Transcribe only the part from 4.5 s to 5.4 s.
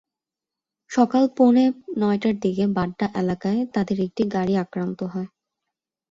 আক্রান্ত হয়।